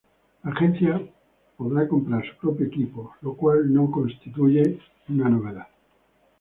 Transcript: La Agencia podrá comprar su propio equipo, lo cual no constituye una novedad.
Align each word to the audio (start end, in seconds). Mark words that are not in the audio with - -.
La 0.43 0.49
Agencia 0.53 0.99
podrá 1.55 1.87
comprar 1.87 2.25
su 2.27 2.35
propio 2.41 2.65
equipo, 2.65 3.13
lo 3.21 3.35
cual 3.35 3.71
no 3.71 3.91
constituye 3.91 4.79
una 5.09 5.29
novedad. 5.29 5.67